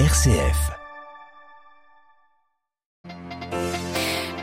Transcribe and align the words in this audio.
RCF. 0.00 0.72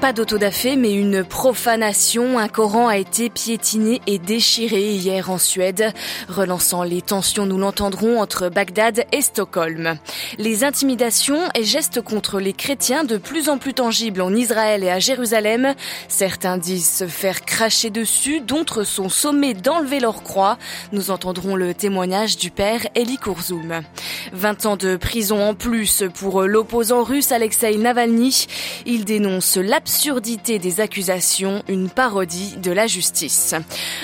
Pas 0.01 0.13
d'autodafé, 0.13 0.77
mais 0.77 0.93
une 0.93 1.23
profanation. 1.23 2.39
Un 2.39 2.47
Coran 2.47 2.87
a 2.87 2.97
été 2.97 3.29
piétiné 3.29 4.01
et 4.07 4.17
déchiré 4.17 4.93
hier 4.93 5.29
en 5.29 5.37
Suède, 5.37 5.93
relançant 6.27 6.81
les 6.81 7.03
tensions, 7.03 7.45
nous 7.45 7.59
l'entendrons, 7.59 8.19
entre 8.19 8.49
Bagdad 8.49 9.05
et 9.11 9.21
Stockholm. 9.21 9.99
Les 10.39 10.63
intimidations 10.63 11.39
et 11.53 11.63
gestes 11.63 12.01
contre 12.01 12.39
les 12.39 12.53
chrétiens 12.53 13.03
de 13.03 13.17
plus 13.17 13.47
en 13.47 13.59
plus 13.59 13.75
tangibles 13.75 14.21
en 14.21 14.33
Israël 14.33 14.83
et 14.83 14.89
à 14.89 14.97
Jérusalem. 14.97 15.75
Certains 16.07 16.57
disent 16.57 16.89
se 16.89 17.07
faire 17.07 17.45
cracher 17.45 17.91
dessus, 17.91 18.41
d'autres 18.41 18.83
sont 18.83 19.09
sommés 19.09 19.53
d'enlever 19.53 19.99
leur 19.99 20.23
croix. 20.23 20.57
Nous 20.93 21.11
entendrons 21.11 21.55
le 21.55 21.75
témoignage 21.75 22.37
du 22.37 22.49
père 22.49 22.87
Eli 22.95 23.17
Kourzoum. 23.17 23.83
20 24.33 24.65
ans 24.65 24.77
de 24.77 24.95
prison 24.95 25.43
en 25.43 25.53
plus 25.53 26.03
pour 26.13 26.43
l'opposant 26.43 27.03
russe 27.03 27.31
Alexei 27.31 27.77
Navalny. 27.77 28.47
Il 28.85 29.05
dénonce 29.05 29.57
l'absurdité 29.57 30.59
des 30.59 30.79
accusations, 30.79 31.63
une 31.67 31.89
parodie 31.89 32.55
de 32.57 32.71
la 32.71 32.87
justice. 32.87 33.55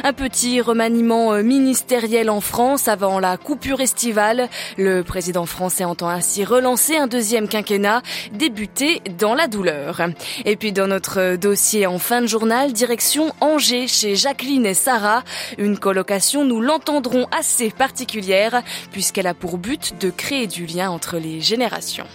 Un 0.04 0.14
petit 0.14 0.62
remaniement 0.62 1.34
euh, 1.34 1.44
ministériel 1.44 2.30
en 2.30 2.42
France 2.42 2.88
avant 2.88 3.20
la 3.20 3.38
coupure 3.38 3.82
estivale. 3.82 4.50
Le 4.78 5.02
président 5.04 5.46
français 5.46 5.86
entend 5.86 6.10
ainsi 6.10 6.44
relancer 6.44 6.98
un 6.98 7.08
deuxième 7.08 7.48
quinquennat 7.48 8.02
débuté 8.34 9.02
dans 9.18 9.36
la 9.36 9.48
douleur. 9.48 10.02
Et 10.46 10.56
puis 10.56 10.72
dans 10.72 10.88
notre 10.88 11.36
dossier 11.36 11.88
en 11.88 12.00
fin 12.00 12.22
de 12.22 12.28
journal, 12.28 12.74
direction 12.74 13.34
Angers 13.42 13.88
chez 13.88 14.16
Jacqueline 14.16 14.66
et 14.66 14.74
Sarah. 14.74 15.24
Une 15.58 15.78
colocation, 15.78 16.44
nous 16.44 16.62
l'entendrons 16.62 17.28
assez 17.32 17.70
particulière 17.70 18.62
puisqu'elle 18.92 19.28
a 19.28 19.34
pour 19.34 19.58
but 19.58 19.94
de 20.00 20.10
créer 20.18 20.48
du 20.48 20.66
lien 20.66 20.90
entre 20.90 21.18
les 21.18 21.40
générations. 21.40 22.08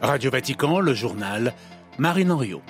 Radio 0.00 0.30
Vatican, 0.30 0.80
le 0.80 0.94
journal 0.94 1.52
Marine 1.98 2.30
Henriot. 2.30 2.62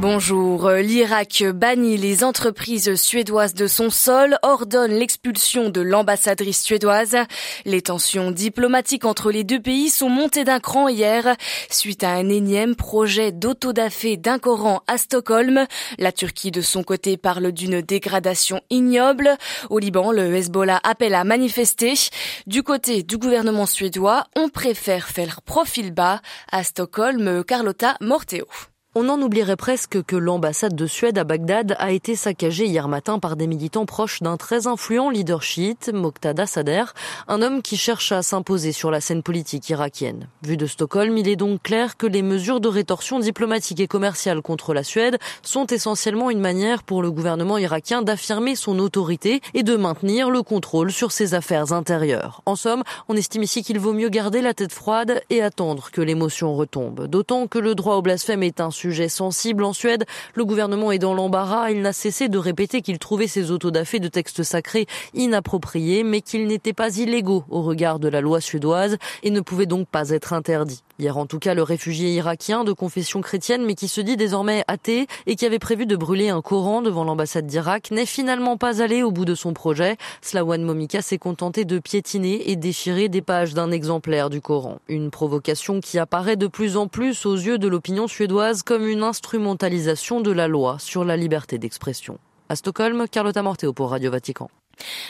Bonjour. 0.00 0.70
L'Irak 0.70 1.42
bannit 1.52 1.96
les 1.96 2.22
entreprises 2.22 2.94
suédoises 2.94 3.54
de 3.54 3.66
son 3.66 3.90
sol, 3.90 4.38
ordonne 4.44 4.92
l'expulsion 4.92 5.70
de 5.70 5.80
l'ambassadrice 5.80 6.62
suédoise. 6.62 7.16
Les 7.64 7.82
tensions 7.82 8.30
diplomatiques 8.30 9.04
entre 9.04 9.32
les 9.32 9.42
deux 9.42 9.60
pays 9.60 9.90
sont 9.90 10.08
montées 10.08 10.44
d'un 10.44 10.60
cran 10.60 10.86
hier 10.86 11.34
suite 11.68 12.04
à 12.04 12.10
un 12.10 12.28
énième 12.28 12.76
projet 12.76 13.32
d'autodafé 13.32 14.16
d'un 14.16 14.38
Coran 14.38 14.82
à 14.86 14.98
Stockholm. 14.98 15.66
La 15.98 16.12
Turquie 16.12 16.52
de 16.52 16.60
son 16.60 16.84
côté 16.84 17.16
parle 17.16 17.50
d'une 17.50 17.80
dégradation 17.80 18.60
ignoble. 18.70 19.36
Au 19.68 19.80
Liban, 19.80 20.12
le 20.12 20.32
Hezbollah 20.32 20.78
appelle 20.84 21.16
à 21.16 21.24
manifester. 21.24 21.94
Du 22.46 22.62
côté 22.62 23.02
du 23.02 23.18
gouvernement 23.18 23.66
suédois, 23.66 24.28
on 24.36 24.48
préfère 24.48 25.08
faire 25.08 25.42
profil 25.42 25.90
bas. 25.90 26.20
À 26.52 26.62
Stockholm, 26.62 27.42
Carlotta 27.42 27.96
Morteo. 28.00 28.46
On 29.00 29.08
en 29.10 29.22
oublierait 29.22 29.54
presque 29.54 30.02
que 30.02 30.16
l'ambassade 30.16 30.74
de 30.74 30.86
Suède 30.88 31.18
à 31.18 31.22
Bagdad 31.22 31.76
a 31.78 31.92
été 31.92 32.16
saccagée 32.16 32.66
hier 32.66 32.88
matin 32.88 33.20
par 33.20 33.36
des 33.36 33.46
militants 33.46 33.86
proches 33.86 34.22
d'un 34.22 34.36
très 34.36 34.66
influent 34.66 35.08
leader 35.08 35.40
chiite, 35.40 35.92
Moqtada 35.94 36.46
Sader, 36.46 36.82
un 37.28 37.40
homme 37.40 37.62
qui 37.62 37.76
cherche 37.76 38.10
à 38.10 38.22
s'imposer 38.22 38.72
sur 38.72 38.90
la 38.90 39.00
scène 39.00 39.22
politique 39.22 39.68
irakienne. 39.68 40.26
Vu 40.42 40.56
de 40.56 40.66
Stockholm, 40.66 41.16
il 41.16 41.28
est 41.28 41.36
donc 41.36 41.62
clair 41.62 41.96
que 41.96 42.08
les 42.08 42.22
mesures 42.22 42.58
de 42.58 42.66
rétorsion 42.66 43.20
diplomatique 43.20 43.78
et 43.78 43.86
commerciale 43.86 44.42
contre 44.42 44.74
la 44.74 44.82
Suède 44.82 45.18
sont 45.44 45.66
essentiellement 45.66 46.28
une 46.28 46.40
manière 46.40 46.82
pour 46.82 47.00
le 47.00 47.12
gouvernement 47.12 47.56
irakien 47.56 48.02
d'affirmer 48.02 48.56
son 48.56 48.80
autorité 48.80 49.42
et 49.54 49.62
de 49.62 49.76
maintenir 49.76 50.28
le 50.28 50.42
contrôle 50.42 50.90
sur 50.90 51.12
ses 51.12 51.34
affaires 51.34 51.72
intérieures. 51.72 52.42
En 52.46 52.56
somme, 52.56 52.82
on 53.08 53.14
estime 53.14 53.44
ici 53.44 53.62
qu'il 53.62 53.78
vaut 53.78 53.92
mieux 53.92 54.08
garder 54.08 54.42
la 54.42 54.54
tête 54.54 54.72
froide 54.72 55.22
et 55.30 55.40
attendre 55.40 55.90
que 55.92 56.00
l'émotion 56.00 56.56
retombe. 56.56 57.06
D'autant 57.06 57.46
que 57.46 57.60
le 57.60 57.76
droit 57.76 57.94
au 57.94 58.02
blasphème 58.02 58.42
est 58.42 58.60
un 58.60 58.72
sujet 58.88 59.10
sensible 59.10 59.64
en 59.64 59.74
Suède. 59.74 60.06
Le 60.34 60.46
gouvernement 60.46 60.92
est 60.92 60.98
dans 60.98 61.12
l'embarras. 61.12 61.70
Il 61.70 61.82
n'a 61.82 61.92
cessé 61.92 62.30
de 62.30 62.38
répéter 62.38 62.80
qu'il 62.80 62.98
trouvait 62.98 63.26
ces 63.26 63.50
autodafés 63.50 64.00
de 64.00 64.08
textes 64.08 64.42
sacrés 64.42 64.86
inappropriés, 65.12 66.04
mais 66.04 66.22
qu'ils 66.22 66.46
n'étaient 66.46 66.72
pas 66.72 66.96
illégaux 66.96 67.44
au 67.50 67.60
regard 67.60 67.98
de 67.98 68.08
la 68.08 68.22
loi 68.22 68.40
suédoise 68.40 68.96
et 69.22 69.30
ne 69.30 69.40
pouvaient 69.40 69.66
donc 69.66 69.88
pas 69.88 70.08
être 70.08 70.32
interdits. 70.32 70.82
Hier 71.00 71.16
en 71.16 71.26
tout 71.26 71.38
cas, 71.38 71.54
le 71.54 71.62
réfugié 71.62 72.12
irakien 72.14 72.64
de 72.64 72.72
confession 72.72 73.20
chrétienne 73.20 73.64
mais 73.64 73.76
qui 73.76 73.86
se 73.86 74.00
dit 74.00 74.16
désormais 74.16 74.64
athée 74.66 75.06
et 75.26 75.36
qui 75.36 75.46
avait 75.46 75.60
prévu 75.60 75.86
de 75.86 75.94
brûler 75.94 76.28
un 76.28 76.42
Coran 76.42 76.82
devant 76.82 77.04
l'ambassade 77.04 77.46
d'Irak 77.46 77.92
n'est 77.92 78.04
finalement 78.04 78.56
pas 78.56 78.82
allé 78.82 79.04
au 79.04 79.12
bout 79.12 79.24
de 79.24 79.36
son 79.36 79.52
projet. 79.52 79.96
Slawan 80.22 80.60
Momika 80.60 81.00
s'est 81.00 81.18
contenté 81.18 81.64
de 81.64 81.78
piétiner 81.78 82.50
et 82.50 82.56
déchirer 82.56 83.08
des 83.08 83.22
pages 83.22 83.54
d'un 83.54 83.70
exemplaire 83.70 84.28
du 84.28 84.40
Coran. 84.40 84.80
Une 84.88 85.12
provocation 85.12 85.80
qui 85.80 86.00
apparaît 86.00 86.34
de 86.34 86.48
plus 86.48 86.76
en 86.76 86.88
plus 86.88 87.26
aux 87.26 87.36
yeux 87.36 87.58
de 87.58 87.68
l'opinion 87.68 88.08
suédoise 88.08 88.64
comme 88.64 88.88
une 88.88 89.04
instrumentalisation 89.04 90.20
de 90.20 90.32
la 90.32 90.48
loi 90.48 90.78
sur 90.80 91.04
la 91.04 91.16
liberté 91.16 91.58
d'expression. 91.58 92.18
À 92.48 92.56
Stockholm, 92.56 93.06
Carlotta 93.08 93.42
Morteo 93.42 93.72
pour 93.72 93.90
Radio 93.90 94.10
Vatican. 94.10 94.50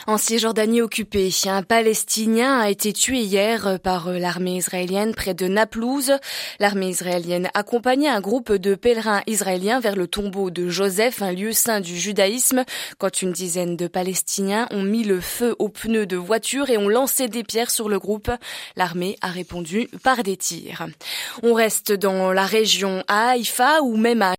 En 0.07 0.17
Cisjordanie 0.17 0.81
occupée, 0.81 1.29
un 1.45 1.63
Palestinien 1.63 2.59
a 2.59 2.69
été 2.69 2.93
tué 2.93 3.19
hier 3.19 3.79
par 3.81 4.11
l'armée 4.11 4.57
israélienne 4.57 5.13
près 5.13 5.33
de 5.33 5.47
Naplouse. 5.47 6.13
L'armée 6.59 6.89
israélienne 6.89 7.49
accompagnait 7.53 8.09
un 8.09 8.21
groupe 8.21 8.51
de 8.51 8.75
pèlerins 8.75 9.21
israéliens 9.27 9.79
vers 9.79 9.95
le 9.95 10.07
tombeau 10.07 10.49
de 10.49 10.69
Joseph, 10.69 11.21
un 11.21 11.31
lieu 11.31 11.51
saint 11.51 11.81
du 11.81 11.97
judaïsme, 11.97 12.63
quand 12.97 13.21
une 13.21 13.31
dizaine 13.31 13.77
de 13.77 13.87
Palestiniens 13.87 14.67
ont 14.71 14.83
mis 14.83 15.03
le 15.03 15.21
feu 15.21 15.55
aux 15.59 15.69
pneus 15.69 16.05
de 16.05 16.17
voitures 16.17 16.69
et 16.69 16.77
ont 16.77 16.89
lancé 16.89 17.27
des 17.27 17.43
pierres 17.43 17.71
sur 17.71 17.89
le 17.89 17.99
groupe. 17.99 18.31
L'armée 18.75 19.17
a 19.21 19.27
répondu 19.27 19.89
par 20.03 20.23
des 20.23 20.37
tirs. 20.37 20.87
On 21.43 21.53
reste 21.53 21.91
dans 21.91 22.31
la 22.31 22.45
région 22.45 23.03
à 23.07 23.29
Haïfa 23.29 23.81
ou 23.81 23.97
même 23.97 24.21
à 24.21 24.33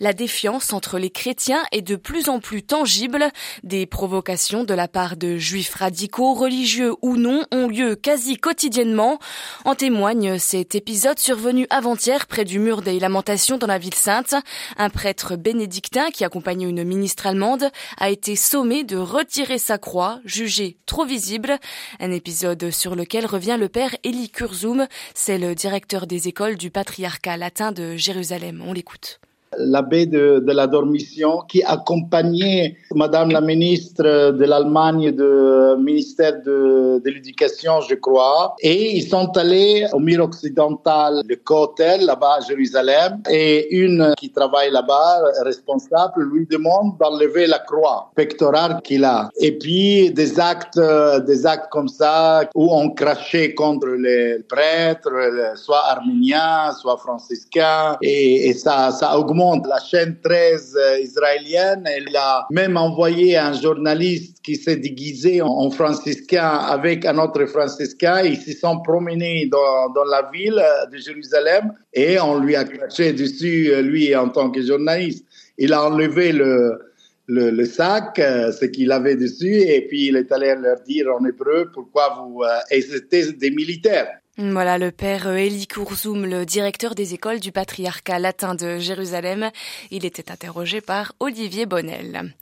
la 0.00 0.14
défiance 0.14 0.72
entre 0.72 0.98
les 0.98 1.10
chrétiens 1.10 1.62
est 1.72 1.82
de 1.82 1.96
plus 1.96 2.30
en 2.30 2.40
plus 2.40 2.62
tangible. 2.62 3.30
Des 3.62 3.84
provocations 3.84 4.64
de 4.64 4.72
la 4.72 4.88
part 4.88 5.18
de 5.18 5.36
juifs 5.36 5.74
radicaux, 5.74 6.32
religieux 6.32 6.94
ou 7.02 7.18
non, 7.18 7.44
ont 7.52 7.68
lieu 7.68 7.94
quasi 7.94 8.38
quotidiennement. 8.38 9.18
En 9.66 9.74
témoigne 9.74 10.38
cet 10.38 10.74
épisode 10.74 11.18
survenu 11.18 11.66
avant-hier 11.68 12.26
près 12.26 12.46
du 12.46 12.60
mur 12.60 12.80
des 12.80 12.98
lamentations 12.98 13.58
dans 13.58 13.66
la 13.66 13.76
ville 13.76 13.92
sainte. 13.92 14.34
Un 14.78 14.88
prêtre 14.88 15.36
bénédictin 15.36 16.10
qui 16.10 16.24
accompagnait 16.24 16.70
une 16.70 16.84
ministre 16.84 17.26
allemande 17.26 17.70
a 17.98 18.08
été 18.08 18.36
sommé 18.36 18.84
de 18.84 18.96
retirer 18.96 19.58
sa 19.58 19.76
croix, 19.76 20.18
jugée 20.24 20.78
trop 20.86 21.04
visible. 21.04 21.58
Un 22.00 22.10
épisode 22.10 22.70
sur 22.70 22.96
lequel 22.96 23.26
revient 23.26 23.58
le 23.60 23.68
père 23.68 23.94
Eli 24.02 24.30
Kurzum. 24.30 24.86
C'est 25.14 25.36
le 25.36 25.54
directeur 25.54 26.06
des 26.06 26.26
écoles 26.28 26.56
du 26.56 26.70
patriarcat 26.70 27.36
latin 27.36 27.70
de 27.70 27.96
Jérusalem. 27.96 28.64
On 28.66 28.72
l'écoute 28.72 29.20
l'abbé 29.58 30.06
de, 30.06 30.42
de, 30.44 30.52
la 30.52 30.66
Dormition, 30.66 31.42
qui 31.48 31.62
accompagnait 31.62 32.76
Madame 32.94 33.30
la 33.30 33.40
ministre 33.40 34.30
de 34.30 34.44
l'Allemagne, 34.44 35.10
du 35.10 35.82
ministère 35.82 36.42
de, 36.44 37.02
l'Éducation, 37.04 37.80
je 37.88 37.94
crois. 37.94 38.54
Et 38.60 38.96
ils 38.96 39.06
sont 39.08 39.36
allés 39.36 39.86
au 39.92 39.98
mur 39.98 40.24
occidental, 40.24 41.22
le 41.28 41.36
Kotel, 41.36 42.06
là-bas 42.06 42.36
à 42.38 42.40
Jérusalem. 42.40 43.22
Et 43.30 43.74
une 43.76 44.14
qui 44.16 44.30
travaille 44.30 44.70
là-bas, 44.70 45.22
responsable, 45.44 46.22
lui 46.32 46.46
demande 46.46 46.96
d'enlever 46.98 47.46
la 47.46 47.58
croix 47.58 48.10
pectorale 48.14 48.80
qu'il 48.82 49.04
a. 49.04 49.28
Et 49.38 49.52
puis 49.58 50.10
des 50.12 50.40
actes, 50.40 50.80
des 51.26 51.46
actes 51.46 51.70
comme 51.70 51.88
ça, 51.88 52.48
où 52.54 52.72
on 52.72 52.90
crachait 52.90 53.54
contre 53.54 53.88
les 53.88 54.38
prêtres, 54.48 55.10
soit 55.56 55.82
arméniens, 55.86 56.72
soit 56.80 56.96
franciscains. 56.96 57.96
Et, 58.02 58.48
et 58.48 58.54
ça, 58.54 58.90
ça 58.90 59.18
augmente 59.18 59.41
la 59.68 59.78
chaîne 59.80 60.16
13 60.22 60.76
euh, 60.76 60.98
israélienne. 61.00 61.84
Elle 61.86 62.14
a 62.16 62.46
même 62.50 62.76
envoyé 62.76 63.36
un 63.36 63.52
journaliste 63.52 64.38
qui 64.42 64.56
s'est 64.56 64.76
déguisé 64.76 65.42
en 65.42 65.70
franciscain 65.70 66.48
avec 66.76 67.04
un 67.04 67.18
autre 67.18 67.44
franciscain. 67.46 68.22
Ils 68.22 68.38
se 68.38 68.52
sont 68.52 68.80
promenés 68.80 69.48
dans, 69.50 70.04
la 70.10 70.30
ville 70.32 70.58
euh, 70.58 70.86
de 70.86 70.98
Jérusalem 70.98 71.72
et 71.92 72.18
on 72.20 72.38
lui 72.38 72.56
a 72.56 72.64
craché 72.64 73.12
dessus, 73.12 73.70
euh, 73.72 73.82
lui, 73.82 74.14
en 74.14 74.28
tant 74.28 74.50
que 74.50 74.62
journaliste. 74.62 75.24
Il 75.58 75.72
a 75.72 75.84
enlevé 75.84 76.32
le, 76.32 76.78
le, 77.26 77.50
le, 77.50 77.64
sac, 77.64 78.16
ce 78.16 78.64
qu'il 78.64 78.90
avait 78.90 79.16
dessus, 79.16 79.60
et 79.60 79.86
puis 79.86 80.08
il 80.08 80.16
est 80.16 80.32
allé 80.32 80.54
leur 80.54 80.80
dire 80.80 81.06
en 81.08 81.24
hébreu 81.24 81.70
pourquoi 81.72 82.16
vous. 82.18 82.42
et 82.70 82.80
c'était 82.80 83.32
des 83.32 83.50
militaires. 83.50 84.21
Voilà 84.38 84.78
le 84.78 84.90
père 84.92 85.28
Eli 85.28 85.66
Kourzoum, 85.66 86.24
le 86.24 86.46
directeur 86.46 86.94
des 86.94 87.12
écoles 87.12 87.38
du 87.38 87.52
patriarcat 87.52 88.18
latin 88.18 88.54
de 88.54 88.78
Jérusalem. 88.78 89.50
Il 89.90 90.06
était 90.06 90.32
interrogé 90.32 90.80
par 90.80 91.12
Olivier 91.20 91.66
Bonnel. 91.66 92.32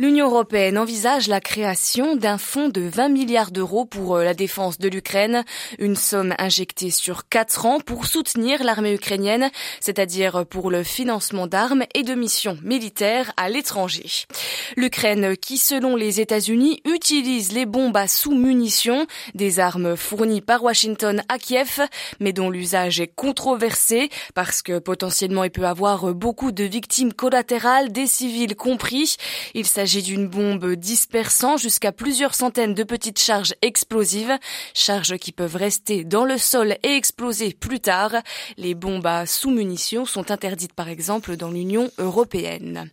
L'Union 0.00 0.26
européenne 0.26 0.76
envisage 0.76 1.28
la 1.28 1.40
création 1.40 2.16
d'un 2.16 2.36
fonds 2.36 2.68
de 2.68 2.80
20 2.80 3.10
milliards 3.10 3.52
d'euros 3.52 3.84
pour 3.84 4.16
euh, 4.16 4.24
la 4.24 4.34
défense 4.34 4.78
de 4.78 4.88
l'Ukraine, 4.88 5.44
une 5.78 5.94
somme 5.94 6.34
injectée 6.38 6.90
sur 6.90 7.28
quatre 7.28 7.64
ans 7.64 7.78
pour 7.78 8.06
soutenir 8.06 8.64
l'armée 8.64 8.94
ukrainienne, 8.94 9.48
c'est-à-dire 9.78 10.46
pour 10.46 10.68
le 10.68 10.82
financement 10.82 11.46
d'armes 11.46 11.84
et 11.94 12.02
de 12.02 12.14
missions 12.14 12.58
militaires 12.64 13.32
à 13.36 13.48
l'étranger. 13.50 14.26
L'Ukraine 14.76 15.36
qui, 15.36 15.58
selon 15.58 15.94
les 15.94 16.20
États-Unis, 16.20 16.82
utilise 16.84 17.52
les 17.52 17.66
bombes 17.66 17.96
à 17.96 18.08
sous-munitions, 18.08 19.06
des 19.34 19.60
armes 19.60 19.94
fournies 19.96 20.40
par 20.40 20.64
Washington 20.64 21.22
Kiev, 21.38 21.80
mais 22.20 22.32
dont 22.32 22.50
l'usage 22.50 23.00
est 23.00 23.12
controversé 23.14 24.10
parce 24.34 24.62
que 24.62 24.78
potentiellement 24.78 25.44
il 25.44 25.50
peut 25.50 25.66
avoir 25.66 26.14
beaucoup 26.14 26.52
de 26.52 26.64
victimes 26.64 27.12
collatérales, 27.12 27.92
des 27.92 28.06
civils 28.06 28.56
compris. 28.56 29.16
Il 29.54 29.66
s'agit 29.66 30.02
d'une 30.02 30.28
bombe 30.28 30.74
dispersant 30.74 31.56
jusqu'à 31.56 31.92
plusieurs 31.92 32.34
centaines 32.34 32.74
de 32.74 32.82
petites 32.82 33.20
charges 33.20 33.54
explosives, 33.62 34.38
charges 34.74 35.16
qui 35.18 35.32
peuvent 35.32 35.56
rester 35.56 36.04
dans 36.04 36.24
le 36.24 36.38
sol 36.38 36.76
et 36.82 36.96
exploser 36.96 37.52
plus 37.52 37.80
tard. 37.80 38.12
Les 38.56 38.74
bombes 38.74 39.06
à 39.06 39.26
sous-munitions 39.26 40.04
sont 40.04 40.30
interdites 40.30 40.74
par 40.74 40.88
exemple 40.88 41.36
dans 41.36 41.50
l'Union 41.50 41.90
européenne. 41.98 42.90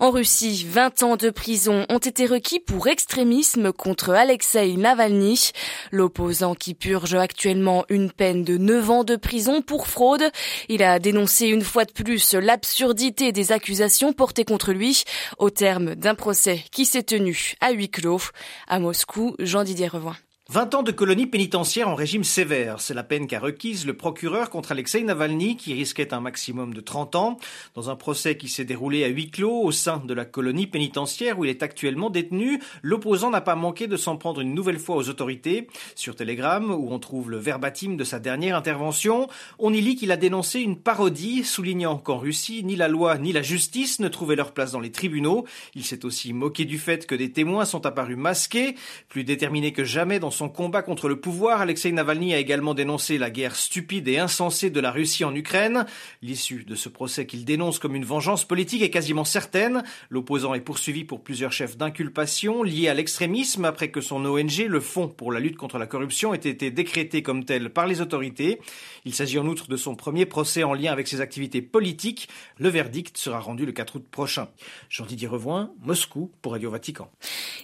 En 0.00 0.10
Russie, 0.10 0.66
20 0.68 1.02
ans 1.02 1.16
de 1.16 1.30
prison 1.30 1.86
ont 1.88 1.98
été 1.98 2.26
requis 2.26 2.60
pour 2.60 2.86
extrémisme 2.88 3.72
contre 3.72 4.10
Alexei 4.10 4.76
Navalny, 4.76 5.50
l'opposant 5.90 6.54
qui 6.54 6.74
purge 6.74 7.14
actuellement 7.14 7.75
une 7.88 8.10
peine 8.10 8.44
de 8.44 8.56
9 8.56 8.90
ans 8.90 9.04
de 9.04 9.16
prison 9.16 9.62
pour 9.62 9.88
fraude. 9.88 10.24
Il 10.68 10.82
a 10.82 10.98
dénoncé 10.98 11.46
une 11.48 11.62
fois 11.62 11.84
de 11.84 11.92
plus 11.92 12.34
l'absurdité 12.34 13.32
des 13.32 13.52
accusations 13.52 14.12
portées 14.12 14.44
contre 14.44 14.72
lui 14.72 15.04
au 15.38 15.50
terme 15.50 15.94
d'un 15.94 16.14
procès 16.14 16.62
qui 16.70 16.84
s'est 16.84 17.02
tenu 17.02 17.54
à 17.60 17.72
huis 17.72 17.90
clos. 17.90 18.22
À 18.66 18.78
Moscou, 18.78 19.34
Jean-Didier 19.38 19.88
Revoin. 19.88 20.16
20 20.48 20.76
ans 20.76 20.84
de 20.84 20.92
colonie 20.92 21.26
pénitentiaire 21.26 21.88
en 21.88 21.96
régime 21.96 22.22
sévère, 22.22 22.80
c'est 22.80 22.94
la 22.94 23.02
peine 23.02 23.26
qu'a 23.26 23.40
requise 23.40 23.84
le 23.84 23.96
procureur 23.96 24.48
contre 24.48 24.70
Alexei 24.70 25.02
Navalny 25.02 25.56
qui 25.56 25.74
risquait 25.74 26.14
un 26.14 26.20
maximum 26.20 26.72
de 26.72 26.80
30 26.80 27.16
ans 27.16 27.36
dans 27.74 27.90
un 27.90 27.96
procès 27.96 28.36
qui 28.36 28.48
s'est 28.48 28.64
déroulé 28.64 29.02
à 29.02 29.08
huis 29.08 29.28
clos 29.28 29.62
au 29.62 29.72
sein 29.72 30.00
de 30.06 30.14
la 30.14 30.24
colonie 30.24 30.68
pénitentiaire 30.68 31.36
où 31.36 31.44
il 31.44 31.50
est 31.50 31.64
actuellement 31.64 32.10
détenu. 32.10 32.60
L'opposant 32.82 33.30
n'a 33.30 33.40
pas 33.40 33.56
manqué 33.56 33.88
de 33.88 33.96
s'en 33.96 34.16
prendre 34.18 34.40
une 34.40 34.54
nouvelle 34.54 34.78
fois 34.78 34.94
aux 34.94 35.08
autorités. 35.08 35.66
Sur 35.96 36.14
Telegram, 36.14 36.70
où 36.70 36.92
on 36.92 37.00
trouve 37.00 37.28
le 37.28 37.38
verbatim 37.38 37.96
de 37.96 38.04
sa 38.04 38.20
dernière 38.20 38.56
intervention, 38.56 39.26
on 39.58 39.72
y 39.72 39.80
lit 39.80 39.96
qu'il 39.96 40.12
a 40.12 40.16
dénoncé 40.16 40.60
une 40.60 40.76
parodie 40.76 41.42
soulignant 41.42 41.98
qu'en 41.98 42.18
Russie, 42.18 42.62
ni 42.62 42.76
la 42.76 42.86
loi 42.86 43.18
ni 43.18 43.32
la 43.32 43.42
justice 43.42 43.98
ne 43.98 44.06
trouvaient 44.06 44.36
leur 44.36 44.52
place 44.52 44.70
dans 44.70 44.80
les 44.80 44.92
tribunaux. 44.92 45.44
Il 45.74 45.84
s'est 45.84 46.04
aussi 46.04 46.32
moqué 46.32 46.64
du 46.64 46.78
fait 46.78 47.04
que 47.04 47.16
des 47.16 47.32
témoins 47.32 47.64
sont 47.64 47.84
apparus 47.84 48.16
masqués, 48.16 48.76
plus 49.08 49.24
déterminés 49.24 49.72
que 49.72 49.82
jamais 49.82 50.20
dans 50.20 50.35
son 50.36 50.48
combat 50.50 50.82
contre 50.82 51.08
le 51.08 51.18
pouvoir, 51.18 51.62
Alexei 51.62 51.90
Navalny 51.90 52.34
a 52.34 52.38
également 52.38 52.74
dénoncé 52.74 53.16
la 53.16 53.30
guerre 53.30 53.56
stupide 53.56 54.06
et 54.06 54.18
insensée 54.18 54.68
de 54.68 54.80
la 54.80 54.90
Russie 54.90 55.24
en 55.24 55.34
Ukraine. 55.34 55.86
L'issue 56.20 56.64
de 56.64 56.74
ce 56.74 56.90
procès 56.90 57.26
qu'il 57.26 57.46
dénonce 57.46 57.78
comme 57.78 57.96
une 57.96 58.04
vengeance 58.04 58.44
politique 58.44 58.82
est 58.82 58.90
quasiment 58.90 59.24
certaine. 59.24 59.82
L'opposant 60.10 60.52
est 60.52 60.60
poursuivi 60.60 61.04
pour 61.04 61.22
plusieurs 61.22 61.52
chefs 61.52 61.78
d'inculpation 61.78 62.62
liés 62.62 62.88
à 62.88 62.94
l'extrémisme 62.94 63.64
après 63.64 63.90
que 63.90 64.02
son 64.02 64.24
ONG, 64.26 64.66
le 64.68 64.80
Fonds 64.80 65.08
pour 65.08 65.32
la 65.32 65.40
lutte 65.40 65.56
contre 65.56 65.78
la 65.78 65.86
corruption, 65.86 66.34
ait 66.34 66.36
été 66.36 66.70
décrété 66.70 67.22
comme 67.22 67.44
tel 67.44 67.70
par 67.70 67.86
les 67.86 68.02
autorités. 68.02 68.60
Il 69.06 69.14
s'agit 69.14 69.38
en 69.38 69.46
outre 69.46 69.68
de 69.68 69.76
son 69.76 69.94
premier 69.94 70.26
procès 70.26 70.64
en 70.64 70.74
lien 70.74 70.92
avec 70.92 71.08
ses 71.08 71.22
activités 71.22 71.62
politiques. 71.62 72.28
Le 72.58 72.68
verdict 72.68 73.16
sera 73.16 73.40
rendu 73.40 73.64
le 73.64 73.72
4 73.72 73.96
août 73.96 74.04
prochain. 74.10 74.48
Jean-Didier 74.90 75.28
Revoin, 75.28 75.70
Moscou 75.82 76.30
pour 76.42 76.52
Radio 76.52 76.70
Vatican. 76.70 77.10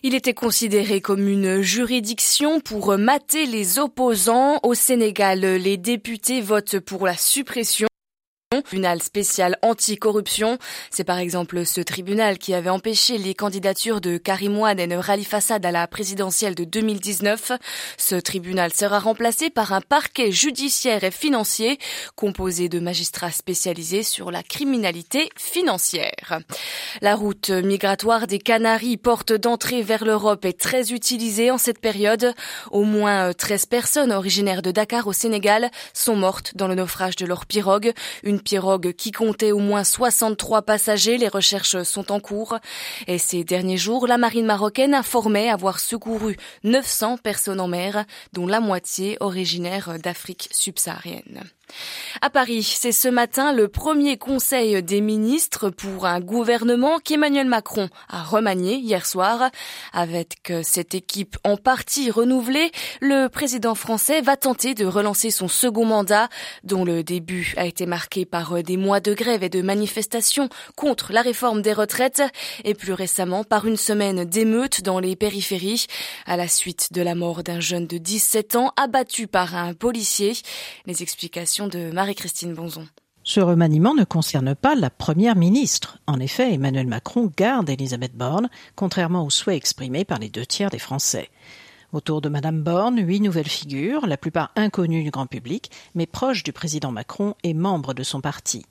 Il 0.02 0.14
était 0.14 0.32
considéré 0.32 1.02
comme 1.02 1.28
une 1.28 1.60
juridiction 1.60 2.61
pour 2.64 2.96
mater 2.98 3.46
les 3.46 3.78
opposants. 3.78 4.58
Au 4.62 4.74
Sénégal, 4.74 5.40
les 5.40 5.76
députés 5.76 6.40
votent 6.40 6.78
pour 6.80 7.06
la 7.06 7.16
suppression 7.16 7.88
Tribunal 8.60 9.02
spécial 9.02 9.56
anti-corruption. 9.62 10.58
C'est 10.90 11.04
par 11.04 11.18
exemple 11.18 11.64
ce 11.64 11.80
tribunal 11.80 12.38
qui 12.38 12.52
avait 12.52 12.68
empêché 12.68 13.16
les 13.16 13.34
candidatures 13.34 14.00
de 14.00 14.18
Karim 14.18 14.58
Ouad 14.58 14.78
et 14.78 14.94
Rali 14.94 15.24
Fassad 15.24 15.64
à 15.64 15.70
la 15.70 15.86
présidentielle 15.86 16.54
de 16.54 16.64
2019. 16.64 17.52
Ce 17.96 18.14
tribunal 18.16 18.72
sera 18.74 18.98
remplacé 18.98 19.48
par 19.48 19.72
un 19.72 19.80
parquet 19.80 20.32
judiciaire 20.32 21.02
et 21.04 21.10
financier 21.10 21.78
composé 22.14 22.68
de 22.68 22.78
magistrats 22.78 23.30
spécialisés 23.30 24.02
sur 24.02 24.30
la 24.30 24.42
criminalité 24.42 25.30
financière. 25.36 26.40
La 27.00 27.14
route 27.14 27.50
migratoire 27.50 28.26
des 28.26 28.38
Canaries, 28.38 28.98
porte 28.98 29.32
d'entrée 29.32 29.82
vers 29.82 30.04
l'Europe, 30.04 30.44
est 30.44 30.60
très 30.60 30.92
utilisée 30.92 31.50
en 31.50 31.58
cette 31.58 31.80
période. 31.80 32.34
Au 32.70 32.84
moins 32.84 33.32
13 33.32 33.66
personnes 33.66 34.12
originaires 34.12 34.62
de 34.62 34.70
Dakar 34.70 35.06
au 35.06 35.12
Sénégal 35.12 35.70
sont 35.94 36.16
mortes 36.16 36.52
dans 36.54 36.68
le 36.68 36.74
naufrage 36.74 37.16
de 37.16 37.24
leur 37.26 37.46
pirogue. 37.46 37.92
Pirogue 38.42 38.92
qui 38.92 39.12
comptait 39.12 39.52
au 39.52 39.58
moins 39.58 39.84
63 39.84 40.62
passagers. 40.62 41.18
Les 41.18 41.28
recherches 41.28 41.82
sont 41.82 42.12
en 42.12 42.20
cours. 42.20 42.58
Et 43.06 43.18
ces 43.18 43.44
derniers 43.44 43.76
jours, 43.76 44.06
la 44.06 44.18
marine 44.18 44.46
marocaine 44.46 44.94
informait 44.94 45.48
avoir 45.48 45.80
secouru 45.80 46.36
900 46.64 47.18
personnes 47.18 47.60
en 47.60 47.68
mer, 47.68 48.04
dont 48.32 48.46
la 48.46 48.60
moitié 48.60 49.16
originaires 49.20 49.98
d'Afrique 49.98 50.48
subsaharienne. 50.52 51.44
À 52.20 52.30
Paris, 52.30 52.62
c'est 52.62 52.92
ce 52.92 53.08
matin 53.08 53.52
le 53.52 53.68
premier 53.68 54.16
conseil 54.16 54.82
des 54.82 55.00
ministres 55.00 55.70
pour 55.70 56.06
un 56.06 56.20
gouvernement 56.20 56.98
qu'Emmanuel 56.98 57.46
Macron 57.46 57.88
a 58.08 58.22
remanié 58.22 58.76
hier 58.76 59.06
soir. 59.06 59.50
Avec 59.92 60.52
cette 60.62 60.94
équipe 60.94 61.36
en 61.44 61.56
partie 61.56 62.10
renouvelée, 62.10 62.70
le 63.00 63.28
président 63.28 63.74
français 63.74 64.20
va 64.20 64.36
tenter 64.36 64.74
de 64.74 64.84
relancer 64.84 65.30
son 65.30 65.48
second 65.48 65.84
mandat, 65.84 66.28
dont 66.64 66.84
le 66.84 67.02
début 67.02 67.54
a 67.56 67.66
été 67.66 67.86
marqué 67.86 68.24
par 68.24 68.62
des 68.62 68.76
mois 68.76 69.00
de 69.00 69.14
grève 69.14 69.42
et 69.42 69.48
de 69.48 69.62
manifestations 69.62 70.48
contre 70.76 71.12
la 71.12 71.22
réforme 71.22 71.62
des 71.62 71.72
retraites 71.72 72.22
et 72.64 72.74
plus 72.74 72.92
récemment 72.92 73.44
par 73.44 73.66
une 73.66 73.76
semaine 73.76 74.24
d'émeutes 74.24 74.82
dans 74.82 75.00
les 75.00 75.16
périphéries 75.16 75.86
à 76.26 76.36
la 76.36 76.48
suite 76.48 76.92
de 76.92 77.02
la 77.02 77.14
mort 77.14 77.42
d'un 77.42 77.60
jeune 77.60 77.86
de 77.86 77.98
17 77.98 78.56
ans 78.56 78.72
abattu 78.76 79.26
par 79.26 79.54
un 79.54 79.74
policier. 79.74 80.32
Les 80.86 81.02
explications 81.02 81.61
de 81.66 81.90
Marie-Christine 81.90 82.54
Bonzon. 82.54 82.86
Ce 83.24 83.40
remaniement 83.40 83.94
ne 83.94 84.04
concerne 84.04 84.54
pas 84.54 84.74
la 84.74 84.90
première 84.90 85.36
ministre. 85.36 85.98
En 86.08 86.18
effet, 86.18 86.54
Emmanuel 86.54 86.88
Macron 86.88 87.30
garde 87.36 87.70
Elisabeth 87.70 88.16
Borne, 88.16 88.48
contrairement 88.74 89.24
aux 89.24 89.30
souhaits 89.30 89.56
exprimés 89.56 90.04
par 90.04 90.18
les 90.18 90.28
deux 90.28 90.44
tiers 90.44 90.70
des 90.70 90.80
Français. 90.80 91.30
Autour 91.92 92.22
de 92.22 92.30
Madame 92.30 92.62
Borne, 92.62 92.98
huit 92.98 93.20
nouvelles 93.20 93.48
figures, 93.48 94.06
la 94.06 94.16
plupart 94.16 94.50
inconnues 94.56 95.04
du 95.04 95.10
grand 95.10 95.26
public, 95.26 95.70
mais 95.94 96.06
proches 96.06 96.42
du 96.42 96.52
président 96.52 96.90
Macron 96.90 97.34
et 97.44 97.52
membres 97.52 97.92
de 97.92 98.02
son 98.02 98.22
parti. 98.22 98.64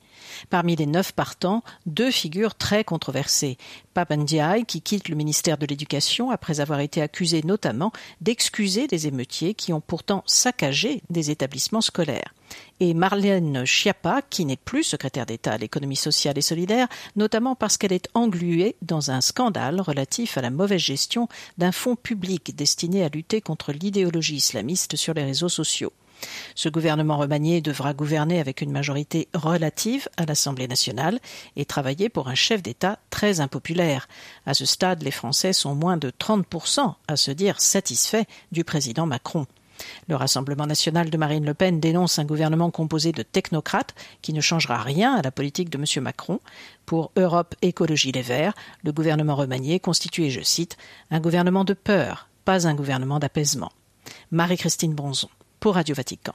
Parmi 0.50 0.76
les 0.76 0.88
neuf 0.88 1.12
partants, 1.12 1.64
deux 1.86 2.10
figures 2.10 2.56
très 2.56 2.84
controversées. 2.84 3.58
Papandiaï, 3.94 4.66
qui 4.66 4.82
quitte 4.82 5.08
le 5.08 5.16
ministère 5.16 5.60
de 5.60 5.68
l'Éducation 5.68 6.32
après 6.32 6.60
avoir 6.60 6.80
été 6.80 7.02
accusé 7.02 7.42
notamment 7.46 7.92
d'excuser 8.22 8.88
des 8.88 9.08
émeutiers 9.08 9.54
qui 9.54 9.72
ont 9.72 9.82
pourtant 9.82 10.24
saccagé 10.26 11.04
des 11.10 11.30
établissements 11.30 11.82
scolaires. 11.82 12.34
Et 12.80 12.94
Marlène 12.94 13.66
Schiappa, 13.66 14.22
qui 14.30 14.46
n'est 14.46 14.58
plus 14.58 14.84
secrétaire 14.84 15.26
d'État 15.26 15.54
à 15.54 15.58
l'économie 15.58 15.96
sociale 15.96 16.38
et 16.38 16.42
solidaire, 16.42 16.88
notamment 17.16 17.56
parce 17.56 17.78
qu'elle 17.78 17.94
est 17.94 18.10
engluée 18.14 18.76
dans 18.82 19.12
un 19.12 19.22
scandale 19.22 19.82
relatif 19.82 20.38
à 20.38 20.42
la 20.42 20.50
mauvaise 20.50 20.82
gestion 20.82 21.28
d'un 21.58 21.72
fonds 21.72 21.96
public 21.96 22.56
destiné 22.56 23.04
à 23.04 23.10
lutter 23.10 23.42
contre 23.42 23.72
l'idéologie 23.72 24.36
islamiste 24.36 24.96
sur 24.96 25.14
les 25.14 25.24
réseaux 25.24 25.50
sociaux. 25.50 25.94
Ce 26.56 26.70
gouvernement 26.70 27.18
remanié 27.18 27.62
devra 27.62 27.94
gouverner 27.94 28.40
avec 28.40 28.62
une 28.62 28.72
majorité 28.72 29.28
relative 29.34 30.08
à 30.18 30.26
l'Assemblée 30.26 30.68
nationale 30.68 31.20
et 31.56 31.66
travailler 31.66 32.10
pour 32.10 32.28
un 32.28 32.36
chef 32.36 32.62
d'État 32.62 33.00
très 33.10 33.40
impopulaire. 33.40 34.08
À 34.46 34.54
ce 34.54 34.66
stade, 34.66 35.04
les 35.04 35.12
Français 35.12 35.54
sont 35.54 35.76
moins 35.76 35.98
de 35.98 36.12
30% 36.12 36.94
à 37.08 37.16
se 37.16 37.32
dire 37.32 37.60
satisfaits 37.60 38.26
du 38.52 38.64
président 38.64 39.06
Macron. 39.06 39.48
Le 40.08 40.16
Rassemblement 40.16 40.66
national 40.66 41.10
de 41.10 41.18
Marine 41.18 41.46
Le 41.46 41.54
Pen 41.54 41.80
dénonce 41.80 42.20
un 42.20 42.26
gouvernement 42.26 42.72
composé 42.72 43.12
de 43.12 43.24
technocrates 43.24 43.96
qui 44.22 44.34
ne 44.34 44.42
changera 44.42 44.78
rien 44.78 45.16
à 45.16 45.22
la 45.22 45.32
politique 45.32 45.70
de 45.70 45.78
M. 45.78 46.04
Macron. 46.04 46.40
Pour 46.86 47.12
Europe 47.16 47.56
Écologie 47.62 48.12
Les 48.12 48.22
Verts, 48.22 48.54
le 48.84 48.92
gouvernement 48.92 49.36
remanié 49.36 49.80
constitue, 49.80 50.30
je 50.30 50.42
cite, 50.42 50.78
un 51.10 51.20
gouvernement 51.20 51.64
de 51.64 51.74
peur, 51.74 52.28
pas 52.46 52.68
un 52.68 52.76
gouvernement 52.76 53.20
d'apaisement. 53.20 53.72
Marie-Christine 54.32 54.94
Bronzon 54.94 55.30
pour 55.60 55.76
Radio 55.76 55.96
Vatican. 55.96 56.34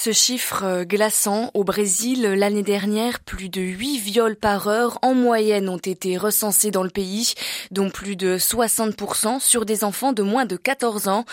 Ce 0.00 0.12
chiffre 0.12 0.62
euh, 0.62 0.84
glaçant, 0.84 1.50
au 1.54 1.64
Brésil, 1.64 2.22
l'année 2.22 2.62
dernière, 2.62 3.18
plus 3.18 3.48
de 3.48 3.60
8 3.60 3.98
viols 3.98 4.36
par 4.36 4.68
heure 4.68 4.96
en 5.02 5.12
moyenne 5.12 5.68
ont 5.68 5.76
été 5.76 6.16
recensés 6.16 6.70
dans 6.70 6.84
le 6.84 6.88
pays, 6.88 7.34
dont 7.72 7.90
plus 7.90 8.14
de 8.14 8.38
60% 8.38 9.40
sur 9.40 9.66
des 9.66 9.82
enfants 9.82 10.12
de 10.12 10.22
moins 10.22 10.46
de 10.46 10.56
14 10.56 11.08
ans. 11.08 11.24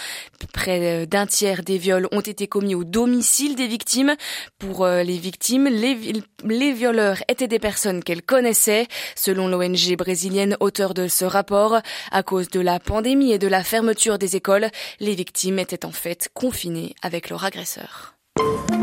Près 0.52 1.04
euh, 1.04 1.06
d'un 1.06 1.28
tiers 1.28 1.62
des 1.62 1.78
viols 1.78 2.08
ont 2.12 2.22
été 2.22 2.48
commis 2.48 2.74
au 2.74 2.84
domicile 2.84 3.56
des 3.56 3.68
victimes. 3.68 4.16
Pour 4.58 4.84
euh, 4.84 5.04
les 5.04 5.20
victimes, 5.20 5.68
les, 5.68 6.24
les 6.44 6.74
violeurs 6.74 7.20
étaient 7.28 7.48
des 7.48 7.60
personnes 7.60 8.04
qu'elles 8.04 8.24
connaissaient. 8.24 8.88
Selon 9.16 9.48
l'ONG 9.48 9.96
brésilienne 9.96 10.58
auteur 10.60 10.96
de 10.96 11.08
ce 11.08 11.26
rapport, 11.26 11.82
à 12.12 12.24
cause 12.24 12.50
de 12.50 12.62
la 12.62 12.80
pandémie 12.80 13.32
et 13.32 13.38
de 13.38 13.48
la 13.48 13.64
fermeture 13.64 14.18
des 14.18 14.36
écoles, 14.36 14.70
les 15.00 15.14
victimes 15.14 15.60
étaient 15.60 15.86
en 15.86 15.92
fait 15.92 16.30
confinées 16.34 16.96
avec 17.04 17.30
leur 17.30 17.46
agresseur. 17.46 18.15
Thank 18.38 18.70
you. 18.70 18.75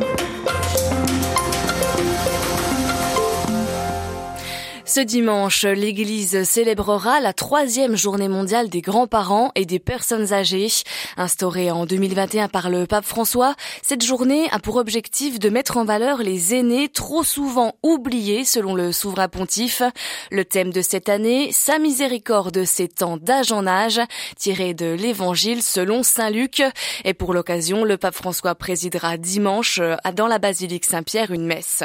Ce 4.94 5.00
dimanche, 5.00 5.64
l'Église 5.64 6.44
célébrera 6.44 7.18
la 7.20 7.32
troisième 7.32 7.96
journée 7.96 8.28
mondiale 8.28 8.68
des 8.68 8.82
grands-parents 8.82 9.50
et 9.54 9.64
des 9.64 9.78
personnes 9.78 10.34
âgées. 10.34 10.68
Instaurée 11.16 11.70
en 11.70 11.86
2021 11.86 12.48
par 12.48 12.68
le 12.68 12.86
pape 12.86 13.06
François, 13.06 13.54
cette 13.80 14.04
journée 14.04 14.50
a 14.50 14.58
pour 14.58 14.76
objectif 14.76 15.38
de 15.38 15.48
mettre 15.48 15.78
en 15.78 15.86
valeur 15.86 16.18
les 16.18 16.54
aînés 16.54 16.90
trop 16.90 17.24
souvent 17.24 17.72
oubliés 17.82 18.44
selon 18.44 18.74
le 18.74 18.92
souverain 18.92 19.28
pontife. 19.28 19.80
Le 20.30 20.44
thème 20.44 20.70
de 20.70 20.82
cette 20.82 21.08
année, 21.08 21.52
sa 21.52 21.78
miséricorde 21.78 22.62
s'étend 22.66 23.16
d'âge 23.16 23.50
en 23.50 23.66
âge, 23.66 23.98
tiré 24.36 24.74
de 24.74 24.92
l'évangile 24.92 25.62
selon 25.62 26.02
Saint 26.02 26.28
Luc. 26.28 26.62
Et 27.06 27.14
pour 27.14 27.32
l'occasion, 27.32 27.84
le 27.84 27.96
pape 27.96 28.14
François 28.14 28.54
présidera 28.54 29.16
dimanche 29.16 29.80
dans 30.14 30.26
la 30.26 30.38
basilique 30.38 30.84
Saint-Pierre 30.84 31.30
une 31.30 31.46
messe. 31.46 31.82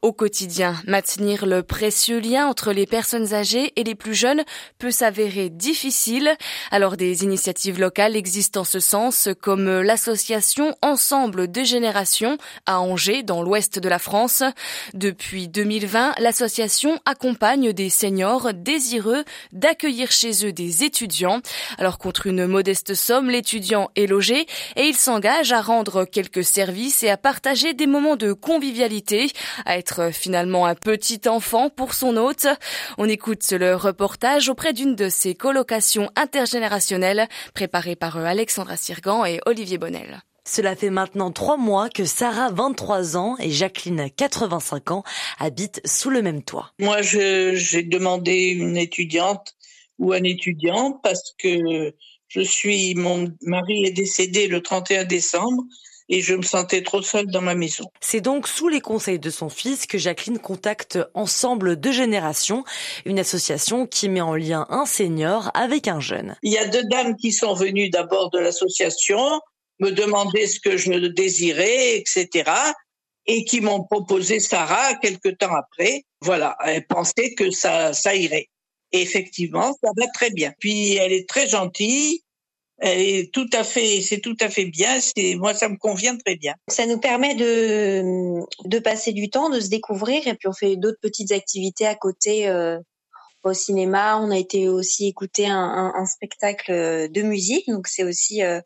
Au 0.00 0.14
quotidien, 0.14 0.74
maintenir 0.86 1.44
le 1.44 1.62
précieux 1.62 2.18
lien 2.18 2.45
entre 2.46 2.72
les 2.72 2.86
personnes 2.86 3.34
âgées 3.34 3.72
et 3.76 3.84
les 3.84 3.94
plus 3.94 4.14
jeunes 4.14 4.44
peut 4.78 4.90
s'avérer 4.90 5.50
difficile. 5.50 6.36
Alors 6.70 6.96
des 6.96 7.24
initiatives 7.24 7.80
locales 7.80 8.16
existent 8.16 8.60
en 8.60 8.64
ce 8.64 8.80
sens, 8.80 9.28
comme 9.40 9.80
l'association 9.80 10.74
Ensemble 10.82 11.50
de 11.50 11.64
générations 11.64 12.38
à 12.66 12.80
Angers, 12.80 13.22
dans 13.22 13.42
l'ouest 13.42 13.78
de 13.78 13.88
la 13.88 13.98
France. 13.98 14.42
Depuis 14.94 15.48
2020, 15.48 16.14
l'association 16.18 16.98
accompagne 17.04 17.72
des 17.72 17.90
seniors 17.90 18.52
désireux 18.54 19.24
d'accueillir 19.52 20.10
chez 20.10 20.46
eux 20.46 20.52
des 20.52 20.84
étudiants. 20.84 21.40
Alors 21.78 21.98
contre 21.98 22.26
une 22.26 22.46
modeste 22.46 22.94
somme, 22.94 23.30
l'étudiant 23.30 23.90
est 23.96 24.06
logé 24.06 24.46
et 24.76 24.86
il 24.86 24.96
s'engage 24.96 25.52
à 25.52 25.60
rendre 25.60 26.04
quelques 26.04 26.44
services 26.44 27.02
et 27.02 27.10
à 27.10 27.16
partager 27.16 27.74
des 27.74 27.86
moments 27.86 28.16
de 28.16 28.32
convivialité, 28.32 29.30
à 29.64 29.78
être 29.78 30.10
finalement 30.12 30.66
un 30.66 30.74
petit 30.74 31.20
enfant 31.26 31.70
pour 31.70 31.94
son 31.94 32.16
hôte 32.16 32.35
on 32.98 33.08
écoute 33.08 33.50
le 33.50 33.74
reportage 33.74 34.48
auprès 34.48 34.72
d'une 34.72 34.94
de 34.94 35.08
ces 35.08 35.34
colocations 35.34 36.10
intergénérationnelles 36.16 37.28
préparées 37.54 37.96
par 37.96 38.16
euh, 38.16 38.24
Alexandra 38.24 38.76
Sirgan 38.76 39.24
et 39.24 39.40
Olivier 39.46 39.78
Bonnel. 39.78 40.22
Cela 40.44 40.76
fait 40.76 40.90
maintenant 40.90 41.32
trois 41.32 41.56
mois 41.56 41.88
que 41.88 42.04
Sarah, 42.04 42.50
23 42.50 43.16
ans, 43.16 43.36
et 43.40 43.50
Jacqueline, 43.50 44.08
85 44.16 44.92
ans, 44.92 45.02
habitent 45.40 45.80
sous 45.84 46.10
le 46.10 46.22
même 46.22 46.42
toit. 46.42 46.72
Moi, 46.78 47.02
j'ai 47.02 47.82
demandé 47.82 48.50
une 48.50 48.76
étudiante 48.76 49.54
ou 49.98 50.12
un 50.12 50.22
étudiant 50.22 50.92
parce 51.02 51.34
que 51.38 51.92
je 52.28 52.40
suis, 52.40 52.94
mon 52.94 53.32
mari 53.42 53.86
est 53.86 53.92
décédé 53.92 54.46
le 54.46 54.62
31 54.62 55.04
décembre 55.04 55.64
et 56.08 56.20
je 56.20 56.34
me 56.34 56.42
sentais 56.42 56.82
trop 56.82 57.02
seule 57.02 57.26
dans 57.26 57.40
ma 57.40 57.54
maison. 57.54 57.84
C'est 58.00 58.20
donc 58.20 58.48
sous 58.48 58.68
les 58.68 58.80
conseils 58.80 59.18
de 59.18 59.30
son 59.30 59.48
fils 59.48 59.86
que 59.86 59.98
Jacqueline 59.98 60.38
contacte 60.38 60.98
Ensemble 61.14 61.78
de 61.78 61.90
Générations, 61.90 62.64
une 63.04 63.18
association 63.18 63.86
qui 63.86 64.08
met 64.08 64.20
en 64.20 64.34
lien 64.34 64.66
un 64.70 64.86
senior 64.86 65.50
avec 65.54 65.88
un 65.88 66.00
jeune. 66.00 66.36
Il 66.42 66.52
y 66.52 66.58
a 66.58 66.66
deux 66.66 66.84
dames 66.90 67.16
qui 67.16 67.32
sont 67.32 67.54
venues 67.54 67.90
d'abord 67.90 68.30
de 68.30 68.38
l'association, 68.38 69.40
me 69.80 69.90
demander 69.90 70.46
ce 70.46 70.60
que 70.60 70.76
je 70.76 70.92
désirais, 71.08 71.96
etc. 71.98 72.50
Et 73.26 73.44
qui 73.44 73.60
m'ont 73.60 73.82
proposé 73.82 74.38
Sarah 74.38 74.94
quelque 74.96 75.28
temps 75.30 75.54
après. 75.54 76.04
Voilà, 76.20 76.56
elle 76.64 76.86
pensait 76.86 77.34
que 77.34 77.50
ça, 77.50 77.92
ça 77.92 78.14
irait. 78.14 78.48
Et 78.92 79.02
effectivement, 79.02 79.72
ça 79.82 79.90
va 79.96 80.06
très 80.14 80.30
bien. 80.30 80.52
Puis 80.60 80.94
elle 80.94 81.12
est 81.12 81.28
très 81.28 81.48
gentille 81.48 82.22
est 82.80 83.32
tout 83.32 83.48
à 83.52 83.64
fait, 83.64 84.00
c'est 84.02 84.20
tout 84.20 84.36
à 84.40 84.48
fait 84.48 84.66
bien. 84.66 85.00
C'est 85.00 85.34
moi, 85.36 85.54
ça 85.54 85.68
me 85.68 85.76
convient 85.76 86.16
très 86.16 86.36
bien. 86.36 86.54
Ça 86.68 86.86
nous 86.86 86.98
permet 86.98 87.34
de 87.34 88.40
de 88.64 88.78
passer 88.78 89.12
du 89.12 89.30
temps, 89.30 89.50
de 89.50 89.60
se 89.60 89.68
découvrir, 89.68 90.26
et 90.26 90.34
puis 90.34 90.48
on 90.48 90.52
fait 90.52 90.76
d'autres 90.76 91.00
petites 91.00 91.32
activités 91.32 91.86
à 91.86 91.94
côté. 91.94 92.48
Euh, 92.48 92.78
au 93.46 93.54
cinéma, 93.54 94.18
on 94.18 94.30
a 94.30 94.38
été 94.38 94.68
aussi 94.68 95.06
écouter 95.06 95.46
un, 95.46 95.92
un, 95.94 96.06
spectacle 96.06 97.08
de 97.08 97.22
musique, 97.22 97.68
donc 97.68 97.86
c'est 97.86 98.02
aussi 98.02 98.42
euh, 98.42 98.60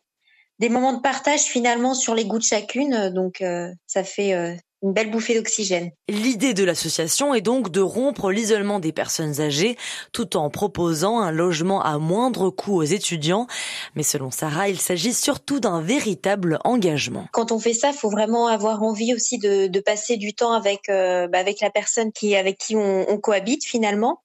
des 0.59 0.69
moments 0.69 0.93
de 0.93 1.01
partage 1.01 1.41
finalement 1.41 1.93
sur 1.93 2.15
les 2.15 2.25
goûts 2.25 2.39
de 2.39 2.43
chacune. 2.43 3.09
Donc 3.09 3.41
euh, 3.41 3.69
ça 3.87 4.03
fait 4.03 4.33
euh, 4.33 4.55
une 4.81 4.93
belle 4.93 5.11
bouffée 5.11 5.35
d'oxygène. 5.35 5.91
L'idée 6.09 6.53
de 6.53 6.63
l'association 6.63 7.33
est 7.33 7.41
donc 7.41 7.71
de 7.71 7.81
rompre 7.81 8.31
l'isolement 8.31 8.79
des 8.79 8.91
personnes 8.91 9.39
âgées 9.39 9.77
tout 10.11 10.37
en 10.37 10.49
proposant 10.49 11.19
un 11.19 11.31
logement 11.31 11.81
à 11.81 11.97
moindre 11.97 12.49
coût 12.49 12.77
aux 12.77 12.83
étudiants. 12.83 13.47
Mais 13.95 14.03
selon 14.03 14.31
Sarah, 14.31 14.69
il 14.69 14.79
s'agit 14.79 15.13
surtout 15.13 15.59
d'un 15.59 15.81
véritable 15.81 16.59
engagement. 16.63 17.27
Quand 17.31 17.51
on 17.51 17.59
fait 17.59 17.73
ça, 17.73 17.89
il 17.89 17.97
faut 17.97 18.09
vraiment 18.09 18.47
avoir 18.47 18.83
envie 18.83 19.13
aussi 19.13 19.37
de, 19.37 19.67
de 19.67 19.79
passer 19.79 20.17
du 20.17 20.33
temps 20.33 20.53
avec, 20.53 20.89
euh, 20.89 21.27
bah 21.27 21.39
avec 21.39 21.61
la 21.61 21.69
personne 21.69 22.11
qui, 22.11 22.35
avec 22.35 22.57
qui 22.57 22.75
on, 22.75 23.09
on 23.09 23.17
cohabite 23.17 23.65
finalement 23.65 24.21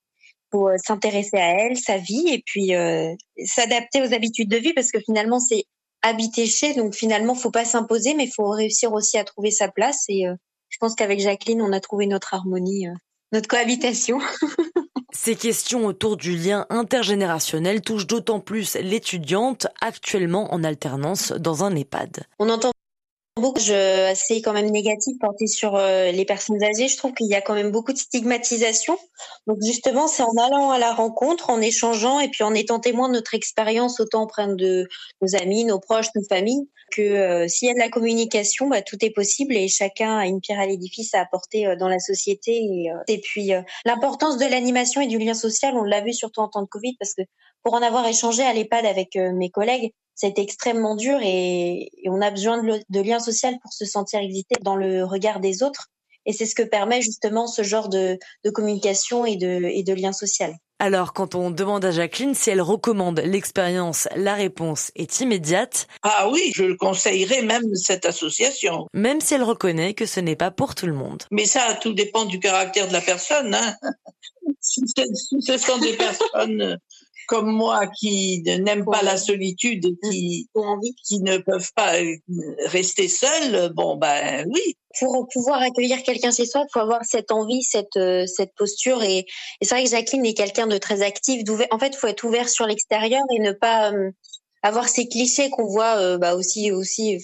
pour 0.51 0.69
euh, 0.69 0.77
s'intéresser 0.79 1.37
à 1.37 1.51
elle, 1.61 1.77
sa 1.77 1.99
vie 1.99 2.29
et 2.29 2.43
puis 2.45 2.75
euh, 2.75 3.15
s'adapter 3.45 4.01
aux 4.03 4.15
habitudes 4.15 4.49
de 4.49 4.57
vie 4.57 4.73
parce 4.73 4.91
que 4.91 5.01
finalement 5.01 5.41
c'est 5.41 5.65
habiter 6.07 6.47
chez 6.47 6.75
donc 6.75 6.95
finalement 6.95 7.35
faut 7.35 7.51
pas 7.51 7.65
s'imposer 7.65 8.15
mais 8.15 8.25
il 8.25 8.33
faut 8.33 8.49
réussir 8.49 8.93
aussi 8.93 9.19
à 9.19 9.25
trouver 9.25 9.51
sa 9.51 9.69
place 9.69 10.05
et 10.09 10.27
euh, 10.27 10.35
je 10.69 10.79
pense 10.79 10.95
qu'avec 10.95 11.21
Jacqueline, 11.21 11.63
on 11.63 11.73
a 11.73 11.81
trouvé 11.81 12.07
notre 12.07 12.35
harmonie, 12.35 12.89
euh, 12.89 12.93
notre 13.33 13.49
cohabitation. 13.49 14.19
Ces 15.13 15.35
questions 15.35 15.87
autour 15.87 16.19
du 16.19 16.37
lien 16.37 16.67
intergénérationnel 16.69 17.81
touchent 17.81 18.07
d'autant 18.07 18.41
plus 18.41 18.75
l'étudiante 18.75 19.69
actuellement 19.81 20.53
en 20.53 20.63
alternance 20.65 21.33
dans 21.33 21.65
un 21.65 21.75
EHPAD. 21.75 22.25
On 22.39 22.51
entend 22.51 22.73
beaucoup 23.37 23.61
assez 23.71 24.41
quand 24.41 24.55
même 24.55 24.71
négatif 24.71 25.19
porté 25.21 25.47
sur 25.47 25.77
euh, 25.77 26.11
les 26.11 26.25
personnes 26.25 26.63
âgées. 26.63 26.89
Je 26.89 26.97
trouve 26.97 27.13
qu'il 27.13 27.27
y 27.27 27.35
a 27.35 27.43
quand 27.43 27.55
même 27.55 27.71
beaucoup 27.71 27.93
de 27.93 27.99
stigmatisation. 27.99 28.99
Donc 29.47 29.59
justement, 29.63 30.09
c'est 30.09 30.23
en 30.23 30.37
allant 30.39 30.71
à 30.71 30.79
la 30.79 30.93
rencontre, 30.95 31.51
en 31.51 31.61
échangeant 31.61 32.19
et 32.19 32.29
puis 32.29 32.45
en 32.45 32.55
étant 32.55 32.81
témoin 32.81 33.09
de 33.09 33.15
notre 33.15 33.35
expérience, 33.35 34.01
autant 34.01 34.23
auprès 34.23 34.47
de 34.49 34.89
nos 35.21 35.37
amis, 35.37 35.65
nos 35.65 35.79
proches, 35.79 36.09
nos 36.15 36.25
familles, 36.25 36.67
que 36.93 37.03
euh, 37.03 37.49
s'il 37.49 37.69
y 37.69 37.71
a 37.71 37.75
de 37.75 37.79
la 37.79 37.91
communication, 37.91 38.69
bah, 38.69 38.81
tout 38.81 38.97
est 39.05 39.11
possible 39.11 39.55
et 39.55 39.69
chacun 39.69 40.17
a 40.17 40.27
une 40.27 40.41
pierre 40.41 40.61
à 40.61 40.67
l'édifice 40.67 41.15
à 41.15 41.21
apporter 41.21 41.67
euh, 41.67 41.77
dans 41.77 41.89
la 41.89 41.99
société. 41.99 42.57
Et, 42.57 42.91
et 43.09 43.21
puis 43.21 43.53
l'importance 43.85 44.39
de 44.39 44.47
l'animation 44.47 45.03
et 45.03 45.07
du 45.07 45.19
lien 45.19 45.35
social, 45.35 45.75
on 45.77 45.85
l'a 45.85 46.01
vu 46.01 46.15
surtout 46.15 46.41
en 46.41 46.49
temps 46.49 46.63
de 46.63 46.69
Covid, 46.69 46.97
parce 46.99 47.13
que 47.13 47.23
pour 47.63 47.75
en 47.75 47.83
avoir 47.83 48.07
échangé 48.07 48.43
à 48.43 48.55
l'EHPAD 48.55 48.87
avec 48.87 49.17
mes 49.17 49.51
collègues, 49.51 49.93
c'est 50.17 50.39
extrêmement 50.39 50.97
dur 50.97 51.19
et, 51.23 51.91
on 52.07 52.21
a 52.21 52.31
besoin 52.31 52.63
de, 52.63 52.81
de 52.89 53.01
lien 53.01 53.21
social 53.21 53.55
pour 53.63 53.73
se 53.73 53.85
sentir 53.85 54.21
exister 54.21 54.57
dans 54.63 54.75
le 54.75 55.05
regard 55.05 55.39
des 55.41 55.63
autres. 55.63 55.89
Et 56.25 56.33
c'est 56.33 56.47
ce 56.47 56.57
que 56.57 56.63
permet 56.63 57.03
justement 57.03 57.47
ce 57.47 57.63
genre 57.63 57.89
de, 57.89 58.19
de 58.45 58.51
communication 58.51 59.25
et 59.25 59.37
de, 59.37 59.63
et 59.65 59.85
de 59.85 59.95
lien 59.95 60.13
social. 60.13 60.57
Alors, 60.79 61.15
quand 61.15 61.35
on 61.35 61.51
demande 61.51 61.85
à 61.87 61.91
Jacqueline 61.91 62.35
si 62.35 62.51
elle 62.51 62.61
recommande 62.61 63.21
l'expérience, 63.21 64.09
la 64.15 64.35
réponse 64.35 64.91
est 64.95 65.21
immédiate. 65.21 65.87
Ah 66.03 66.29
oui, 66.31 66.53
je 66.55 66.65
le 66.65 66.77
conseillerais 66.77 67.43
même 67.43 67.75
cette 67.75 68.05
association. 68.05 68.87
Même 68.93 69.23
si 69.23 69.35
elle 69.35 69.43
reconnaît 69.43 69.95
que 69.95 70.05
ce 70.05 70.21
n'est 70.21 70.37
pas 70.37 70.51
pour 70.51 70.75
tout 70.75 70.87
le 70.87 70.93
monde. 70.93 71.23
Mais 71.31 71.47
ça, 71.47 71.79
tout 71.81 71.95
dépend 71.95 72.27
du 72.27 72.41
caractère 72.41 72.89
de 72.89 72.93
la 72.93 73.01
personne. 73.01 73.55
Hein. 73.55 73.75
si 74.61 74.83
ce 75.41 75.57
sont 75.57 75.79
des 75.79 75.95
personnes 75.95 76.79
comme 77.27 77.51
moi 77.51 77.87
qui 77.87 78.43
n'aiment 78.43 78.85
pas 78.85 79.03
la 79.03 79.17
solitude 79.17 79.85
et 79.87 80.11
qui, 80.11 80.49
qui 81.05 81.21
ne 81.21 81.39
peuvent 81.39 81.73
pas 81.75 82.01
euh, 82.01 82.17
rester 82.67 83.09
seuls, 83.09 83.73
bon 83.75 83.97
ben 83.97 84.47
oui. 84.53 84.77
Pour 84.99 85.29
pouvoir 85.31 85.61
accueillir 85.61 86.03
quelqu'un 86.03 86.31
chez 86.31 86.47
soi, 86.47 86.65
il 86.67 86.73
faut 86.73 86.81
avoir 86.81 87.05
cette 87.05 87.31
envie, 87.31 87.63
cette 87.63 87.97
euh, 87.97 88.27
cette 88.27 88.55
posture 88.55 89.03
et, 89.03 89.19
et 89.19 89.27
c'est 89.63 89.75
vrai 89.75 89.85
que 89.85 89.91
Jacqueline 89.91 90.25
est 90.25 90.35
quelqu'un 90.35 90.67
de 90.67 90.79
très 90.79 91.03
actif. 91.03 91.43
En 91.71 91.79
fait, 91.79 91.89
il 91.89 91.97
faut 91.97 92.07
être 92.07 92.25
ouvert 92.25 92.49
sur 92.49 92.67
l'extérieur 92.67 93.23
et 93.35 93.41
ne 93.41 93.53
pas 93.53 93.93
euh, 93.93 94.11
avoir 94.63 94.89
ces 94.89 95.07
clichés 95.07 95.51
qu'on 95.51 95.67
voit 95.67 96.19
bah 96.19 96.35
aussi 96.35 96.73
aussi 96.73 97.19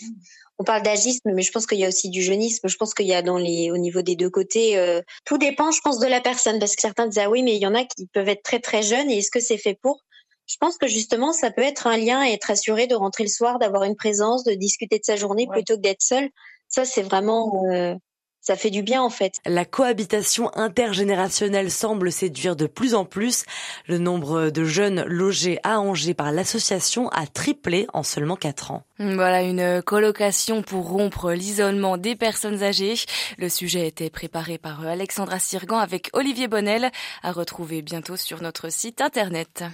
on 0.63 0.65
parle 0.65 0.83
d'agisme, 0.83 1.33
mais 1.35 1.43
je 1.43 1.51
pense 1.51 1.67
qu'il 1.67 1.79
y 1.79 1.85
a 1.85 1.89
aussi 1.89 2.09
du 2.09 2.23
jeunisme. 2.23 2.69
Je 2.69 2.77
pense 2.77 2.95
qu'il 2.95 3.07
y 3.07 3.15
a 3.15 3.21
dans 3.21 3.37
les, 3.37 3.73
au 3.73 3.79
niveau 3.79 4.01
des 4.01 4.15
deux 4.15 4.31
côtés, 4.31 4.79
euh, 4.79 5.03
tout 5.25 5.37
dépend, 5.37 5.73
je 5.73 5.81
pense, 5.81 5.99
de 5.99 6.07
la 6.07 6.21
personne, 6.21 6.61
parce 6.61 6.77
que 6.77 6.83
certains 6.83 7.09
disent 7.09 7.19
ah 7.19 7.29
oui, 7.29 7.43
mais 7.43 7.57
il 7.57 7.61
y 7.61 7.67
en 7.67 7.75
a 7.75 7.85
qui 7.85 8.07
peuvent 8.07 8.29
être 8.29 8.45
très 8.45 8.61
très 8.61 8.83
jeunes, 8.83 9.11
et 9.11 9.19
est-ce 9.19 9.33
que 9.33 9.41
c'est 9.41 9.59
fait 9.59 9.77
pour? 9.83 9.99
Je 10.47 10.57
pense 10.61 10.79
que 10.79 10.87
justement, 10.87 11.33
ça 11.33 11.51
peut 11.51 11.63
être 11.63 11.89
un 11.89 11.97
lien, 11.97 12.23
être 12.23 12.53
assuré 12.53 12.87
de 12.87 12.95
rentrer 12.95 13.25
le 13.25 13.29
soir, 13.29 13.59
d'avoir 13.59 13.83
une 13.83 13.97
présence, 13.97 14.45
de 14.45 14.55
discuter 14.55 15.01
de 15.01 15.05
sa 15.05 15.17
journée 15.17 15.49
plutôt 15.51 15.75
que 15.75 15.81
d'être 15.81 16.03
seul. 16.03 16.29
Ça, 16.69 16.85
c'est 16.85 17.03
vraiment 17.03 17.65
ça 18.43 18.57
fait 18.57 18.71
du 18.71 18.83
bien 18.83 19.01
en 19.03 19.09
fait. 19.09 19.39
La 19.47 19.65
cohabitation 19.65 20.51
intergénérationnelle 20.57 21.71
semble 21.71 22.11
séduire 22.13 22.57
de 22.57 22.67
plus 22.67 22.95
en 22.95 23.05
plus. 23.05 23.45
Le 23.87 23.99
nombre 23.99 24.51
de 24.51 24.65
jeunes 24.65 25.05
logés 25.07 25.59
à 25.63 25.81
Angers 25.81 26.13
par 26.13 26.33
l'association 26.33 27.09
a 27.11 27.27
triplé 27.27 27.87
en 27.95 28.03
seulement 28.03 28.37
4 28.37 28.73
ans. 28.73 28.83
Voilà 28.99 29.43
une 29.43 29.81
colocation 29.83 30.63
pour 30.63 30.91
rompre 30.91 31.33
l'isolement 31.33 31.97
des 31.97 32.17
personnes 32.17 32.63
âgées. 32.63 32.95
Le 33.39 33.49
sujet 33.49 33.83
a 33.83 33.87
été 33.87 34.11
préparé 34.11 34.59
par 34.59 34.85
Alexandra 34.87 35.39
Sirgan 35.39 35.79
avec 35.79 36.11
Olivier 36.13 36.49
Bonnel 36.49 36.91
à 37.23 37.33
retrouver 37.33 37.81
bientôt 37.81 38.17
sur 38.17 38.43
notre 38.43 38.71
site 38.71 39.01
internet. 39.01 39.65